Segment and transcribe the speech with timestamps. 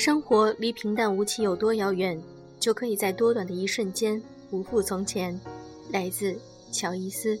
[0.00, 2.18] 生活离平淡无奇有多遥远，
[2.58, 4.18] 就可以在多短的一瞬间
[4.48, 5.38] 不复从前。
[5.92, 6.34] 来自
[6.72, 7.38] 乔伊斯。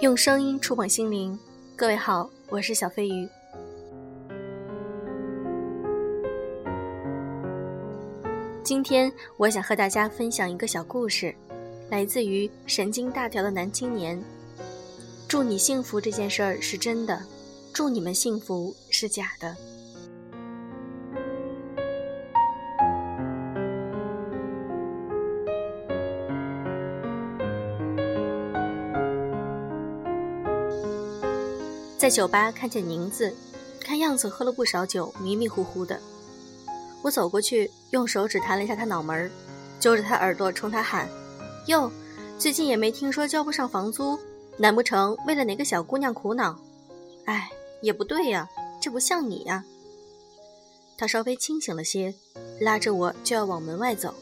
[0.00, 1.38] 用声音触碰心灵，
[1.76, 3.28] 各位好，我是小飞鱼。
[8.64, 11.32] 今天我想和大家分享一个小故事，
[11.92, 14.18] 来自于神经大条的男青年。
[15.28, 17.22] 祝你幸福这件事儿是真的。
[17.70, 19.54] 祝你们幸福是假的。
[31.98, 33.34] 在酒吧看见宁子，
[33.80, 36.00] 看样子喝了不少酒，迷迷糊糊的。
[37.02, 39.30] 我走过去，用手指弹了一下他脑门
[39.78, 41.06] 揪着他耳朵冲他喊
[41.66, 41.90] ：“哟，
[42.38, 44.18] 最近也没听说交不上房租，
[44.56, 46.58] 难不成为了哪个小姑娘苦恼？
[47.26, 47.50] 哎。”
[47.82, 48.48] 也不对呀，
[48.80, 49.64] 这不像你呀。
[50.96, 52.14] 他稍微清醒了些，
[52.60, 54.14] 拉着我就要往门外走，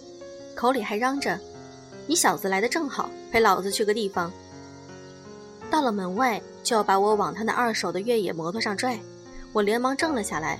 [0.54, 1.38] 口里还嚷着
[2.08, 4.32] ：“你小子来的正好，陪老子去个地方。”
[5.70, 8.98] 到了门外，就要把我往他那二手的越野摩托上拽，
[9.52, 10.58] 我连忙怔了下来。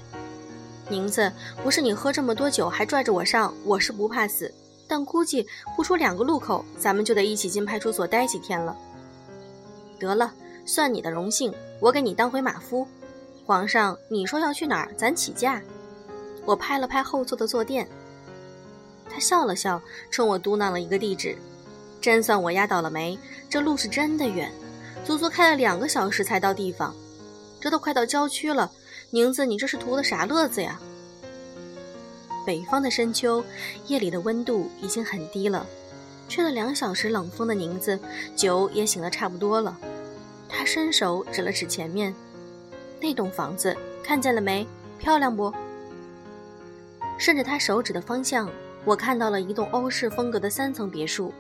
[0.91, 4.53] 宁子，不是你喝这么多酒还拽着我上，我是不怕死，
[4.91, 5.47] 但估计
[5.77, 8.77] 不出两个路口，咱们就得一起进派出所待几天了。
[10.01, 10.35] 得了。
[10.67, 12.87] 算你的荣幸，我给你当回马夫。
[13.45, 15.61] 皇上，你说要去哪儿，咱起驾。
[16.45, 17.89] 我拍了拍后座的坐垫，
[19.09, 21.37] 他笑了笑，冲我嘟囔了一个地址。
[22.01, 24.53] 真算我压倒了霉，这路是真的远，
[25.05, 26.95] 足足开了两个小时才到地方。
[27.61, 28.71] 这都快到郊区了，
[29.11, 30.81] 宁子，你这是图的啥乐子呀？
[32.51, 33.45] 北方的深秋，
[33.87, 35.65] 夜里的温度已经很低了，
[36.29, 37.97] 吹了两小时冷风的宁子，
[38.35, 39.79] 酒也醒得差不多了。
[40.49, 42.13] 他伸手指了指前面，
[43.01, 44.67] 那栋房子看见了没？
[44.99, 45.55] 漂亮不？
[47.21, 48.51] 顺着他手指的方向，
[48.85, 51.33] 我看到了一栋欧式风格的三层别墅，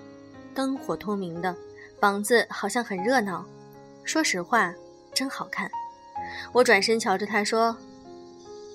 [0.54, 1.53] 灯火通明的，
[1.99, 3.44] 房子好像很热闹。
[4.04, 4.72] 说实话，
[5.12, 5.69] 真好看。
[6.53, 7.76] 我转身瞧着他说：“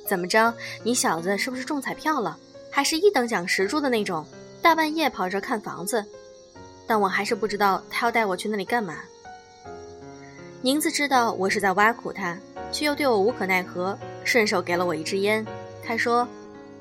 [0.08, 0.54] 怎么着？
[0.84, 2.38] 你小子是不是中彩票了？
[2.72, 4.26] 还是一等奖十注的那种？
[4.62, 6.06] 大半夜跑这看房子？
[6.88, 8.98] 但我还是不知道他要带我去那里干嘛。”
[10.62, 12.38] 宁子知道我是在挖苦他，
[12.72, 15.46] 却又对我无可奈何，顺手给了我一支烟。
[15.84, 16.28] 他说：“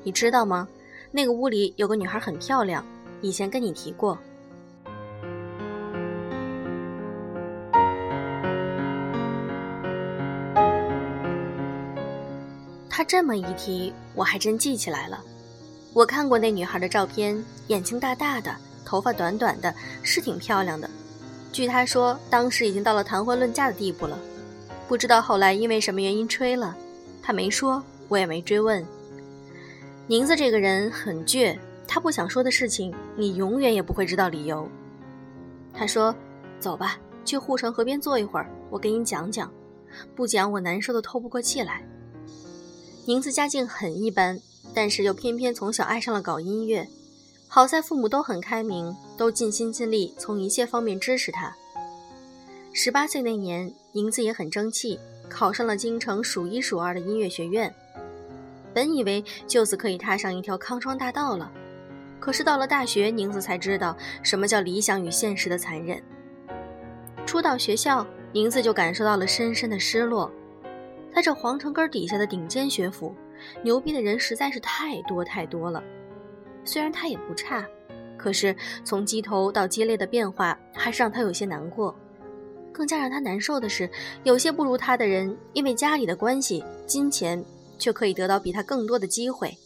[0.03, 0.67] 你知道吗？
[1.11, 2.85] 那个屋里有个女孩很漂亮，
[3.21, 4.17] 以前跟你提过。”
[12.97, 15.21] 他这么一提，我还真记起来了。
[15.91, 20.89] 我看过那女孩的照片，眼睛大大的，头发短短的，是挺漂亮的。
[21.51, 24.17] 据他说，当时已经到了谈婚论嫁的地步了，
[24.87, 26.73] 不知道后来因为什么原因吹了。
[27.21, 28.81] 他没说，我也没追问。
[30.07, 34.65] 宁子这个人很倔，他不想说的事情，你永远也不会知道理由。
[35.73, 36.15] 他说
[36.61, 39.51] ：“走吧，去护城河边坐一会儿，我给你讲讲。
[40.15, 41.85] 不讲我难受的透不过气来。”
[43.07, 44.39] 宁子家境很一般，
[44.73, 46.87] 但是又偏偏从小爱上了搞音乐。
[47.47, 51.55] 好在父母都很开明，都尽心尽力从一切方面支持他。
[52.73, 54.99] 十八岁那年，宁子也很争气，
[55.29, 57.71] 考上了京城数一数二的音乐学院。
[58.73, 61.51] 本以为就此可以踏上一条康庄大道了，
[62.19, 66.01] 可是到了大学，宁子才知道什么叫理想与现实的残忍。
[67.23, 70.31] 初到学校，宁子就感受到了深深的失落。
[71.15, 73.15] 在这皇城根底下的顶尖学府，
[73.63, 75.81] 牛逼的人实在是太多太多了。
[76.65, 77.65] 虽然他也不差，
[78.17, 78.53] 可是
[78.83, 81.95] 从鸡头到鸡肋的变化还是让他有些难过。
[82.73, 83.89] 更加让他难受的是，
[84.25, 87.41] 有些不如他的人，因为家里的关系、金钱，
[87.79, 89.57] 却可以得到比他更多的机会。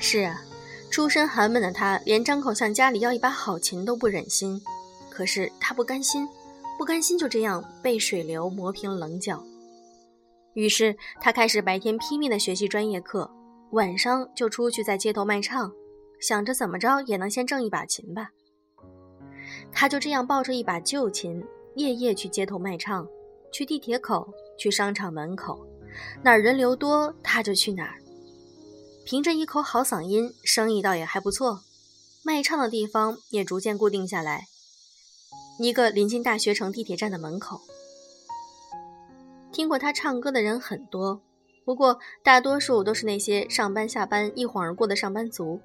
[0.00, 0.42] 是啊，
[0.90, 4.60] 出身寒门的他，连张口向家里要一把好琴都不忍心。
[5.08, 6.28] 可是他不甘心，
[6.76, 9.40] 不甘心就这样被水流磨平了棱角。
[10.54, 13.30] 于是他开始白天拼命的学习专业课。
[13.70, 15.72] 晚上就出去在街头卖唱，
[16.20, 18.28] 想着怎么着也能先挣一把琴吧。
[19.72, 21.42] 他就这样抱着一把旧琴，
[21.74, 23.04] 夜夜去街头卖唱，
[23.52, 25.66] 去地铁口，去商场门口，
[26.22, 27.98] 哪儿人流多他就去哪儿。
[29.04, 31.60] 凭着一口好嗓音，生意倒也还不错，
[32.22, 34.44] 卖唱的地方也逐渐固定下来。
[35.58, 37.60] 一个临近大学城地铁站的门口，
[39.54, 41.22] 听过他唱歌的人很多。
[41.64, 45.60] 不过，大多数都是那些上班下班一晃而过的上班族，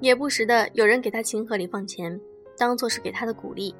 [0.00, 2.18] 也不时的有人给他琴盒里放钱，
[2.56, 3.74] 当做是给他的鼓励。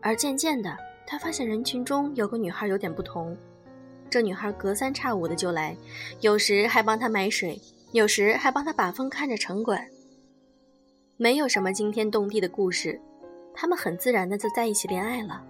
[0.00, 0.74] 而渐渐的，
[1.06, 3.36] 他发现人群中有个女孩有点不同。
[4.08, 5.76] 这女孩隔三差五的就来，
[6.20, 7.60] 有时还帮他买水，
[7.92, 9.86] 有时还帮他把风看着城管。
[11.18, 13.00] 没有什么惊天动地的故事，
[13.52, 15.44] 他们很自然的就在一起恋爱了，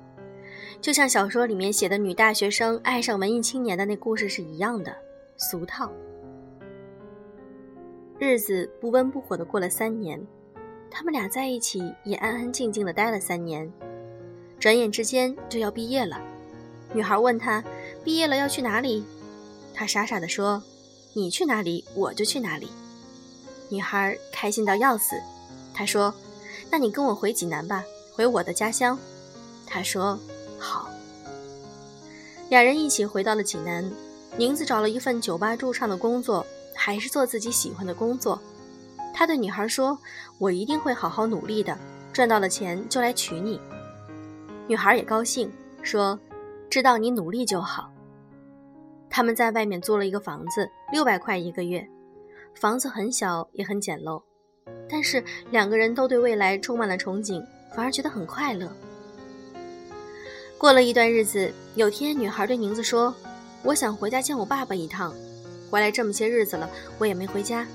[0.84, 4.94] 就像小说里面写的女大学生爱上文艺青年的那故事是一样的
[5.38, 5.90] 俗套。
[8.18, 10.20] 日子不温不火的过了三年，
[10.90, 13.72] 他们俩在一起也安安静静的待了三年。
[14.60, 16.20] 转眼之间就要毕业了，
[16.92, 17.64] 女孩问他
[18.04, 19.02] ：“毕业了要去哪里？”
[19.72, 20.62] 他傻傻的说
[21.16, 22.68] ：“你去哪里，我就去哪里。”
[23.72, 25.16] 女孩开心到要死，
[25.72, 26.14] 她说
[26.70, 27.82] ：“那你跟我回济南吧，
[28.12, 28.98] 回我的家乡。”
[29.66, 30.18] 他说：“。”
[32.50, 33.90] 两人一起回到了济南，
[34.36, 38.40] 宁子找了一份酒吧驻唱的工作，还是做自己喜欢的工作。
[39.12, 39.98] 他对女孩说
[40.38, 41.76] ：“我一定会好好努力的，
[42.12, 43.60] 赚到了钱就来娶你。”
[44.66, 45.50] 女孩也高兴，
[45.82, 46.18] 说
[46.68, 47.90] ：“知道你努力就好。”
[49.08, 51.86] 他们在外面租了一个房子，六百块一个月。
[52.54, 54.22] 房子很小，也很简陋，
[54.88, 57.44] 但是两个人都对未来充满了憧憬，
[57.74, 58.70] 反而觉得很快乐。
[60.64, 63.14] 过了一段日子，有天女孩对宁子说
[63.62, 65.14] ：“我想回家见我爸爸一趟，
[65.70, 66.66] 回来这么些日子了，
[66.96, 67.66] 我也没回家。”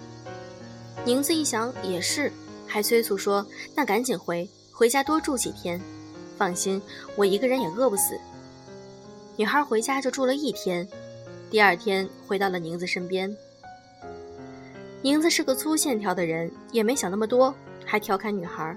[1.06, 2.34] 宁子一想也是，
[2.66, 3.46] 还催促说
[3.78, 5.80] ：“那赶紧回，回家多住几天。”
[6.36, 6.82] 放心，
[7.16, 8.20] 我一个人也饿不死。
[9.36, 10.88] 女孩回家就住了一天，
[11.52, 13.32] 第二天回到了宁子身边。
[15.04, 17.54] 宁子是个粗线条的人，也没想那么多，
[17.86, 18.76] 还调侃女孩：“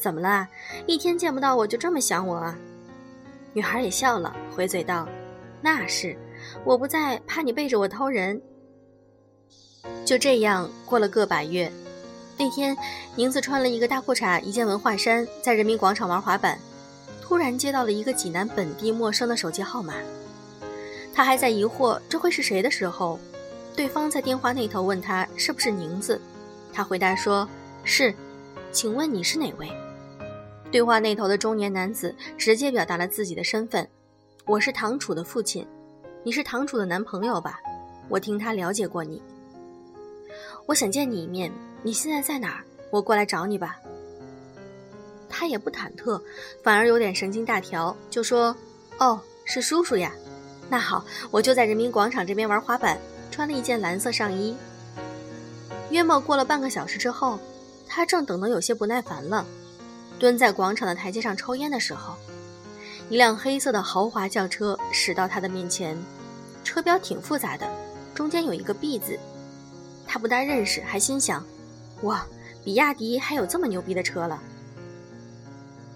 [0.00, 0.48] 怎么了？
[0.86, 2.58] 一天见不到我就这么想我啊？”
[3.52, 5.08] 女孩也笑了，回嘴道
[5.60, 6.16] ：“那是，
[6.64, 8.40] 我不在，怕你背着我偷人。”
[10.04, 11.70] 就这样过了个把月，
[12.38, 12.76] 那天
[13.16, 16.58] 宁子穿了一个大裤衩，一件文化衫，在人民广场玩滑板。
[17.22, 19.94] 突然接到了一个济南本地陌生的手机号码，
[21.14, 23.20] 他还在疑惑这会是谁的时候，
[23.76, 26.20] 对方在电话那头问他是不是宁子，
[26.72, 27.48] 他回答说
[27.84, 28.12] 是，
[28.72, 29.70] 请问你是哪位？
[30.70, 33.86] 对话那头的中年男子直接表达了自己的身份，
[34.46, 35.66] 我是唐楚的父亲，
[36.22, 37.58] 你是唐楚的男朋友吧？
[38.08, 39.20] 我听他了解过你，
[40.66, 41.50] 我想见你一面，
[41.82, 42.64] 你现在在哪儿？
[42.90, 43.78] 我过来找你吧。
[45.28, 46.20] 他也不忐忑，
[46.62, 48.54] 反而有点神经大条，就说
[48.98, 50.12] ：“哦，是叔叔呀，
[50.68, 52.96] 那好，我就在人民广场这边玩滑板，
[53.32, 54.56] 穿了一件蓝色上衣。”
[55.90, 57.40] 约莫过了半个小时之后，
[57.88, 59.44] 他正等得有些不耐烦了，
[60.20, 62.14] 蹲在广场的台阶上抽烟的时候，
[63.08, 65.96] 一辆黑色的豪华轿车驶到他的面前，
[66.62, 67.66] 车标挺复杂的，
[68.14, 69.18] 中间有一个 B 字，
[70.06, 71.42] 他不大认识，还心想
[72.02, 72.26] ：“哇，
[72.62, 74.38] 比亚迪还有这么牛逼的车了。”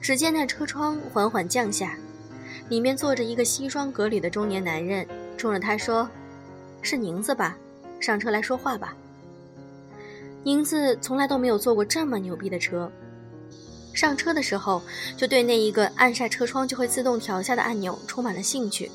[0.01, 1.95] 只见那车窗缓缓降下，
[2.71, 5.07] 里面坐着一个西装革履的中年男人，
[5.37, 6.09] 冲着他说
[6.81, 7.55] ：“是宁子吧？
[8.01, 8.97] 上车来说话吧。”
[10.45, 12.91] 宁子从来都没有坐过这么牛逼的车，
[13.95, 14.83] 上车的时候
[15.17, 18.91] 就对那一个按下车窗就会自动调下的按钮充满了兴趣。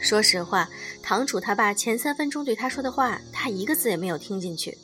[0.00, 0.68] 说实话，
[1.02, 4.76] 堂主他爸前三分钟对他说的话，他一个字也没有听进去。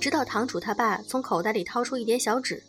[0.00, 2.62] 直到堂主他爸从口袋里掏出一叠小纸。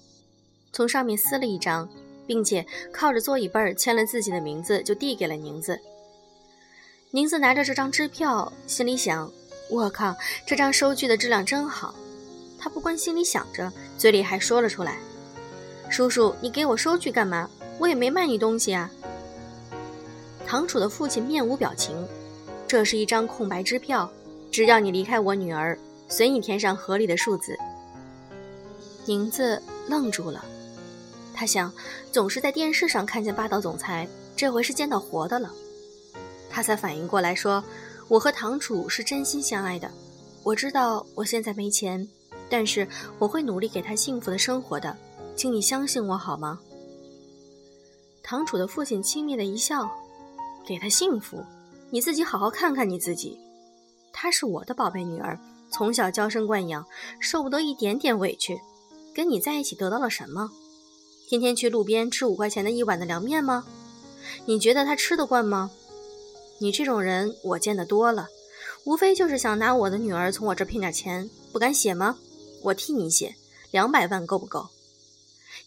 [0.72, 1.90] 从上面撕了一张，
[2.28, 5.80] 并且靠着座椅背儿签了自己的名字，就递给了宁子。
[7.12, 9.32] 宁子拿着这张支票，心里想
[9.72, 11.96] ：“我靠，这张收据的质量真好。”
[12.60, 15.00] 他不光心里想着，嘴里还说了出来
[15.90, 17.50] ：“叔叔，你给我收据干嘛？
[17.80, 18.90] 我也没卖你东西啊。”
[20.46, 22.08] 堂主的父亲面无表情
[22.68, 24.12] ：“这是一张空白支票，
[24.52, 25.78] 只要你离开我女儿，
[26.08, 27.58] 随你填上合理的数字。”
[29.06, 30.44] 宁子愣住了。
[31.34, 31.72] 他想，
[32.12, 35.52] 总是在电视上看见霸道总裁，这回是见到活的了。
[36.50, 37.64] 他才反应过来，说
[38.10, 39.90] ：“我和堂主是真心相爱的。
[40.44, 42.08] 我知道我现在没钱，
[42.50, 42.88] 但是
[43.20, 44.96] 我会努力给他幸福的生活的，
[45.40, 46.60] 请你相信我好吗？”
[48.22, 49.90] 堂主的父亲轻蔑的一笑
[50.68, 51.42] ：“给他幸福？
[51.92, 53.40] 你自己好好看看你自己。
[54.12, 55.40] 她是我的宝贝女儿，
[55.72, 56.86] 从小娇生惯养，
[57.22, 58.60] 受不得一点点委屈。
[59.16, 60.52] 跟你在一起得到了什么？”
[61.30, 63.66] 天天去路边吃五块钱的一碗的凉面吗？
[64.46, 65.72] 你觉得她吃得惯吗？
[66.60, 68.28] 你这种人我见得多了，
[68.84, 72.18] 无非就是想拿我的女儿从我这骗点钱，不敢写吗？
[72.62, 73.36] 我替你写，
[73.72, 74.68] 两百万够不够？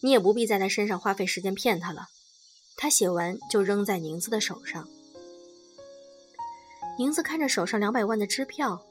[0.01, 2.07] 你也不必在他身上花费时间骗他了。
[2.75, 4.87] 他写完就扔在宁子的手上。
[6.97, 8.83] 宁子看着手上两百万的支票，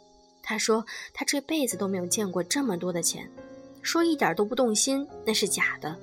[0.42, 3.30] 他说他这辈子都没有见过这么多的钱，
[3.82, 5.96] 说一点都不动心，那是假的。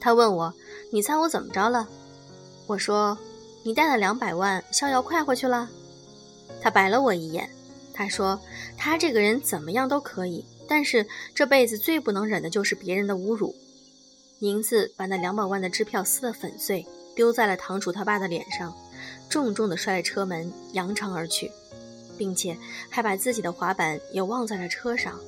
[0.00, 0.52] 他问我
[0.92, 1.88] ：“你猜我怎么着了？”
[2.66, 3.16] 我说
[3.64, 5.70] ：“你带了两百万，逍遥快活去了。”
[6.60, 7.48] 他白了我一眼。
[7.94, 8.38] 他说
[8.76, 13.54] ：“他这个人怎么样都可以，但是这辈子最不能忍的就是别人的侮辱。”
[14.38, 18.74] 宁子把那两百万的支票撕得粉碎，丢在了堂主他爸的脸上，
[19.30, 21.50] 重重的摔了车门，扬长而去，
[22.18, 22.54] 并且
[22.90, 25.18] 还把自己的滑板也忘在了车上。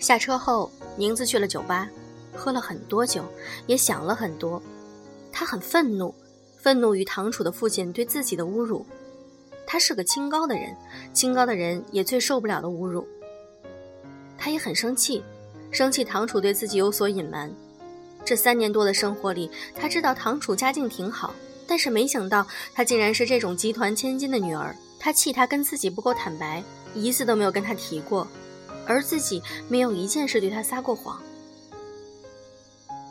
[0.00, 1.88] 下车后，宁子去了酒吧，
[2.34, 3.24] 喝了很多酒，
[3.68, 4.60] 也想了很多。
[5.30, 6.12] 他很愤怒，
[6.56, 8.84] 愤怒于堂主的父亲对自己的侮辱。
[9.66, 10.74] 他是个清高的人，
[11.12, 13.06] 清高的人也最受不了的侮辱。
[14.38, 15.22] 他也很生气，
[15.70, 17.52] 生气堂主对自己有所隐瞒。
[18.24, 21.34] 这三年多的生活里，他知道堂主家境挺好，
[21.66, 24.74] 但是没想到她竟然是这种集团千金的女儿。
[24.98, 26.62] 他气他跟自己不够坦白，
[26.94, 28.26] 一次都没有跟他提过，
[28.86, 31.20] 而自己没有一件事对他撒过谎。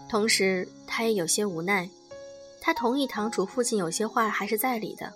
[0.09, 1.89] 同时，他也有些无奈，
[2.59, 5.13] 他同意堂主父亲有些话还是在理的。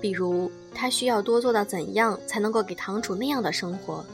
[0.00, 4.04] 比如，他需要多做到怎样才能够给堂主那样的生活？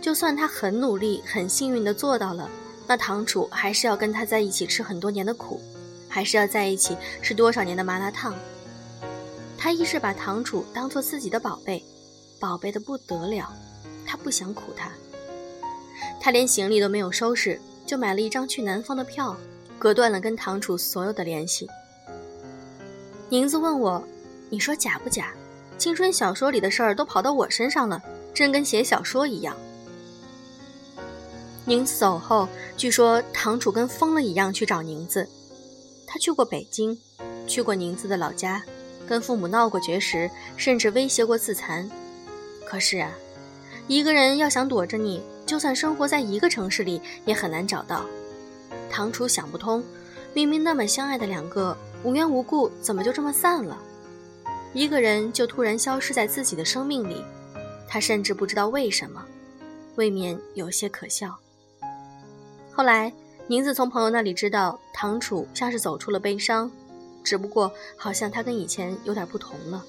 [0.00, 2.48] 就算他很努力、很幸运地做到了，
[2.86, 5.60] 那堂主还是要跟他在一起吃很多年的苦，
[6.08, 8.34] 还是要在一起吃多少年的麻辣烫？
[9.56, 11.84] 他一直把堂主当做自己的宝贝，
[12.38, 13.52] 宝贝的不得了。
[14.04, 14.90] 他不想苦他，
[16.20, 19.36] 他连行李都没有收拾，就买了一张去南方的票，
[19.78, 21.68] 隔断了跟堂主所有的联系。
[23.28, 24.02] 宁子问我。
[24.48, 25.32] 你说假不假？
[25.78, 29.54] 青春小说里的事儿都跑到我身上了，真跟写小说一样。
[31.64, 35.28] 宁子走后，据说堂主跟疯了一样去找宁子。
[36.06, 36.96] 他去过北京，
[37.46, 38.62] 去过宁子的老家，
[39.06, 41.90] 跟父母闹过绝食，甚至威胁过自残。
[42.64, 43.10] 可是啊，
[43.88, 48.06] 一个人要想躲着你，就算生活在一个城市里，也很难找到。
[48.88, 49.84] 堂主想不通，
[50.32, 53.76] 明明那么相爱的两个，无缘无故怎么就这么散了？
[54.76, 57.24] 一个人就突然消失在自己的生命里，
[57.88, 59.24] 他甚至不知道为什么，
[59.94, 61.34] 未免有些可笑。
[62.74, 63.10] 后来，
[63.46, 66.70] 宁子从朋友那里知道，唐楚像是走出了悲伤，
[67.24, 69.82] 只不过好像他跟以前有点不同了。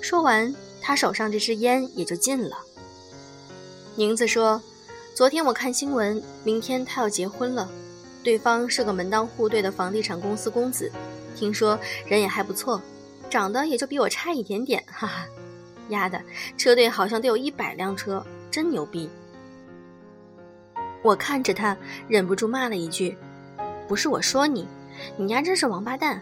[0.00, 0.52] 说完，
[0.82, 2.58] 他手上这支烟也就尽了。
[3.94, 4.60] 宁子说
[5.14, 7.70] ：“昨天我看新闻，明天他要结婚了，
[8.24, 10.90] 对方是个门当户对的房地产公司公子，
[11.36, 12.82] 听说人也还不错。”
[13.28, 15.26] 长得也就比我差一点点，哈哈，
[15.90, 16.20] 丫的，
[16.56, 19.08] 车队好像得有一百辆车，真牛逼！
[21.02, 21.76] 我看着他，
[22.08, 23.16] 忍不住骂了一句
[23.86, 24.66] ：“不是我说你，
[25.16, 26.20] 你丫真是王八蛋！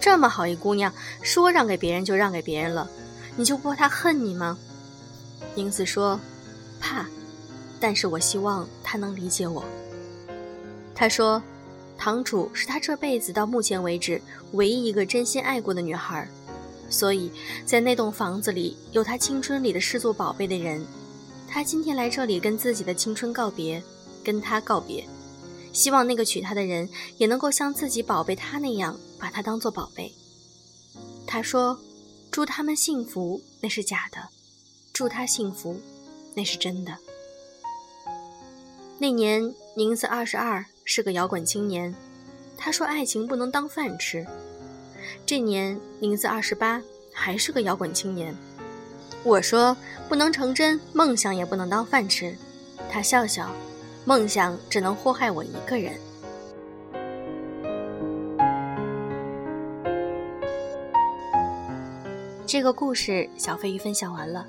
[0.00, 0.92] 这么好一姑娘，
[1.22, 2.88] 说让给别人就让给别人了，
[3.36, 4.56] 你就不怕他恨你吗？”
[5.56, 6.18] 英子说
[6.80, 7.06] ：“怕，
[7.80, 9.64] 但是我希望他能理解我。”
[10.94, 11.42] 他说
[11.98, 14.20] ：“堂主是他这辈子到目前为止
[14.52, 16.26] 唯一一个真心爱过的女孩。”
[16.94, 17.28] 所以
[17.66, 20.86] 在那栋房子里有他青春里的视作宝贝的人，
[21.48, 23.82] 他今天来这里跟自己的青春告别，
[24.22, 25.04] 跟他告别，
[25.72, 30.14] 希望那个娶她的人也能够像自己宝贝他那样把他当做宝贝。
[31.26, 31.76] 他说
[32.30, 34.20] ：“祝他们幸福，那是假的；
[34.92, 35.80] 祝他幸福，
[36.32, 36.96] 那是真的。”
[39.00, 41.92] 那年宁子二十二，是个摇滚青年。
[42.56, 44.24] 他说：“爱情不能当饭吃。”
[45.26, 48.34] 这年宁子二十八，还是个摇滚青年。
[49.22, 49.76] 我说
[50.08, 52.36] 不能成真，梦想也不能当饭吃。
[52.90, 53.50] 他笑笑，
[54.04, 55.94] 梦想只能祸害我一个人。
[62.46, 64.46] 这个故事小飞鱼分享完了，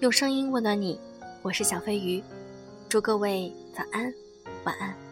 [0.00, 1.00] 用声音温暖你，
[1.42, 2.22] 我是小飞鱼，
[2.88, 4.12] 祝各位早安，
[4.64, 5.09] 晚安。